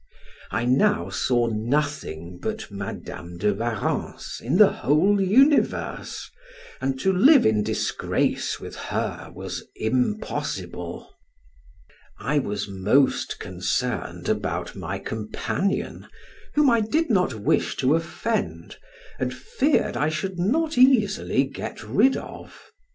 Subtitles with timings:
[0.49, 6.31] I now saw nothing but Madam de Warrens in the whole universe,
[6.81, 11.07] and to live in disgrace with her was impossible.
[12.17, 16.07] I was most concerned about my companion,
[16.55, 18.77] whom I did not wish to offend,
[19.19, 22.71] and feared I should not easily get rid of.